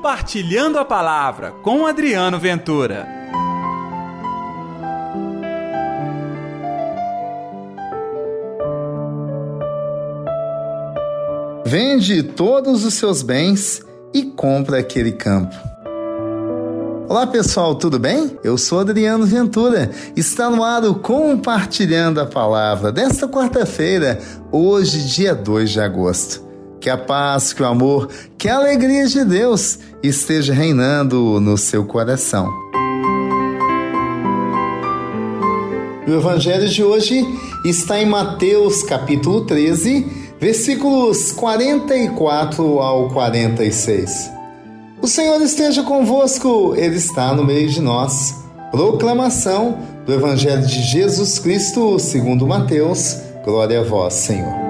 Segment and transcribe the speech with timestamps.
[0.00, 3.06] Compartilhando a Palavra com Adriano Ventura.
[11.66, 13.82] Vende todos os seus bens
[14.14, 15.54] e compra aquele campo.
[17.06, 18.38] Olá pessoal, tudo bem?
[18.42, 19.90] Eu sou Adriano Ventura.
[20.16, 24.18] Está no ar o Compartilhando a Palavra desta quarta-feira,
[24.50, 26.49] hoje, dia 2 de agosto.
[26.80, 28.08] Que a paz, que o amor,
[28.38, 32.48] que a alegria de Deus esteja reinando no seu coração.
[36.08, 37.24] O evangelho de hoje
[37.64, 40.06] está em Mateus capítulo 13,
[40.40, 44.30] versículos 44 ao 46.
[45.02, 48.34] O Senhor esteja convosco, Ele está no meio de nós.
[48.70, 53.16] Proclamação do Evangelho de Jesus Cristo segundo Mateus.
[53.44, 54.69] Glória a vós, Senhor.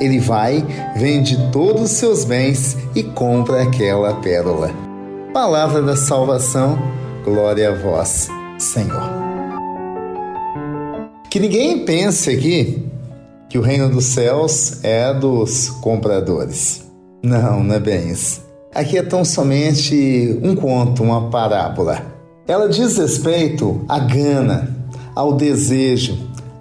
[0.00, 0.64] ele vai,
[0.96, 4.70] vende todos os seus bens e compra aquela pérola.
[5.32, 6.78] Palavra da salvação,
[7.24, 9.10] glória a vós, Senhor.
[11.30, 12.86] Que ninguém pense aqui
[13.48, 16.84] que o reino dos céus é dos compradores.
[17.22, 18.42] Não, não é bem isso.
[18.74, 22.02] Aqui é tão somente um conto, uma parábola.
[22.46, 24.74] Ela diz respeito à gana,
[25.14, 26.18] ao desejo,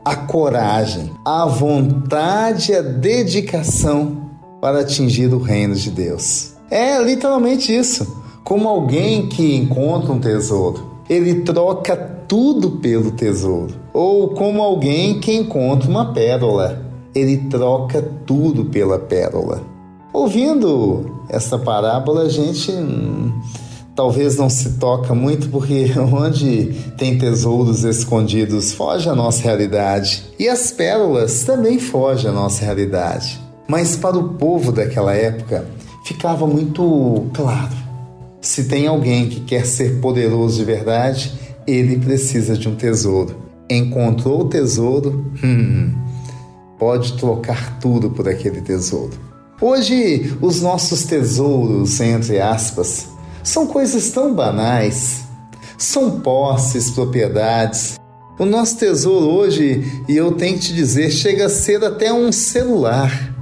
[0.08, 4.30] a coragem, a vontade e a dedicação
[4.62, 6.54] para atingir o reino de Deus.
[6.72, 8.24] É literalmente isso.
[8.42, 13.76] Como alguém que encontra um tesouro, ele troca tudo pelo tesouro.
[13.92, 19.62] Ou como alguém que encontra uma pérola, ele troca tudo pela pérola.
[20.14, 23.42] Ouvindo essa parábola, a gente hum,
[23.98, 30.48] talvez não se toca muito porque onde tem tesouros escondidos foge a nossa realidade e
[30.48, 33.42] as pérolas também fogem a nossa realidade.
[33.68, 35.68] Mas para o povo daquela época
[36.06, 37.76] ficava muito claro:
[38.40, 41.34] se tem alguém que quer ser poderoso de verdade,
[41.66, 43.36] ele precisa de um tesouro.
[43.70, 45.92] Encontrou o tesouro, hum,
[46.78, 49.26] pode trocar tudo por aquele tesouro.
[49.60, 53.17] Hoje, os nossos tesouros, entre aspas,
[53.48, 55.22] são coisas tão banais.
[55.78, 57.98] São posses, propriedades.
[58.38, 62.30] O nosso tesouro hoje, e eu tenho que te dizer, chega a ser até um
[62.30, 63.34] celular.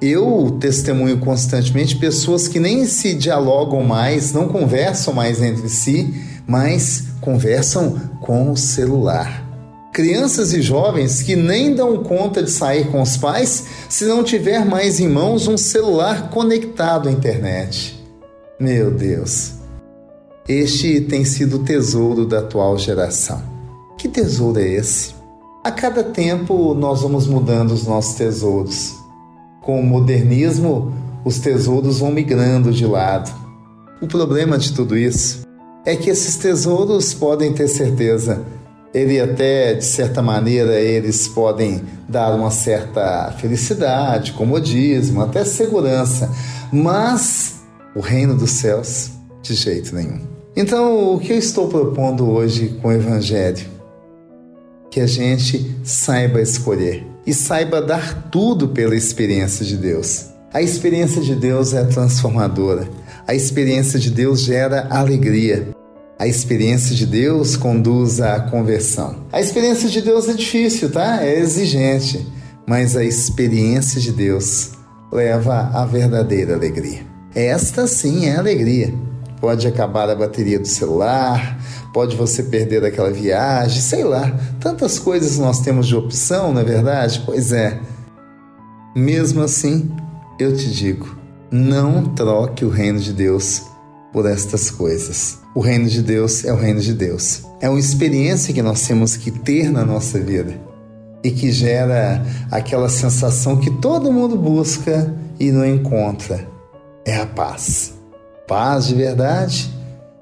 [0.00, 6.14] Eu testemunho constantemente pessoas que nem se dialogam mais, não conversam mais entre si,
[6.46, 9.42] mas conversam com o celular.
[9.90, 14.66] Crianças e jovens que nem dão conta de sair com os pais se não tiver
[14.66, 17.95] mais em mãos um celular conectado à internet.
[18.58, 19.52] Meu Deus,
[20.48, 23.42] este tem sido o tesouro da atual geração.
[23.98, 25.14] Que tesouro é esse?
[25.62, 28.94] A cada tempo nós vamos mudando os nossos tesouros.
[29.60, 30.90] Com o modernismo,
[31.22, 33.30] os tesouros vão migrando de lado.
[34.00, 35.46] O problema de tudo isso
[35.84, 38.42] é que esses tesouros podem ter certeza,
[38.94, 46.32] ele até de certa maneira eles podem dar uma certa felicidade, comodismo, até segurança,
[46.72, 47.55] mas
[47.96, 49.10] o reino dos céus
[49.42, 50.20] de jeito nenhum.
[50.54, 53.66] Então, o que eu estou propondo hoje com o Evangelho?
[54.90, 60.26] Que a gente saiba escolher e saiba dar tudo pela experiência de Deus.
[60.52, 62.88] A experiência de Deus é transformadora.
[63.26, 65.68] A experiência de Deus gera alegria.
[66.18, 69.26] A experiência de Deus conduz à conversão.
[69.32, 71.22] A experiência de Deus é difícil, tá?
[71.22, 72.26] É exigente,
[72.66, 74.72] mas a experiência de Deus
[75.12, 77.15] leva à verdadeira alegria.
[77.36, 78.94] Esta sim é alegria.
[79.42, 81.60] Pode acabar a bateria do celular,
[81.92, 84.34] pode você perder aquela viagem, sei lá.
[84.58, 87.22] Tantas coisas nós temos de opção, não é verdade?
[87.26, 87.78] Pois é.
[88.96, 89.94] Mesmo assim,
[90.40, 91.14] eu te digo,
[91.50, 93.64] não troque o reino de Deus
[94.14, 95.38] por estas coisas.
[95.54, 97.42] O reino de Deus é o reino de Deus.
[97.60, 100.58] É uma experiência que nós temos que ter na nossa vida
[101.22, 106.55] e que gera aquela sensação que todo mundo busca e não encontra
[107.06, 107.94] é a paz.
[108.46, 109.70] Paz de verdade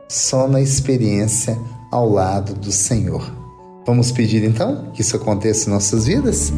[0.07, 1.59] só na experiência
[1.91, 3.33] ao lado do Senhor.
[3.87, 6.53] Vamos pedir então que isso aconteça em nossas vidas?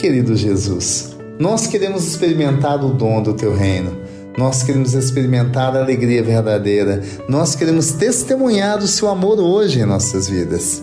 [0.00, 3.98] Querido Jesus, nós queremos experimentar o dom do teu reino.
[4.38, 7.02] Nós queremos experimentar a alegria verdadeira.
[7.28, 10.82] Nós queremos testemunhar o seu amor hoje em nossas vidas.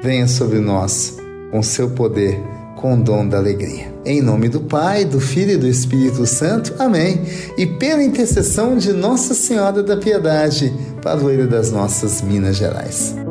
[0.00, 1.16] Venha sobre nós
[1.50, 2.40] com seu poder,
[2.76, 3.92] com o dom da alegria.
[4.04, 6.72] Em nome do Pai, do Filho e do Espírito Santo.
[6.78, 7.20] Amém.
[7.58, 10.72] E pela intercessão de Nossa Senhora da Piedade,
[11.02, 13.21] padroeira das nossas Minas Gerais.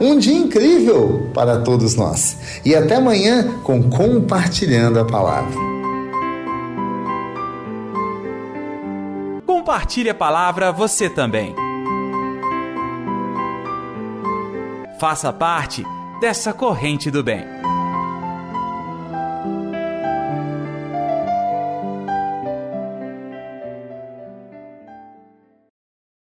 [0.00, 2.60] Um dia incrível para todos nós.
[2.64, 5.56] E até amanhã com Compartilhando a Palavra.
[9.46, 11.54] Compartilhe a palavra você também.
[15.00, 15.84] Faça parte
[16.20, 17.44] dessa corrente do bem.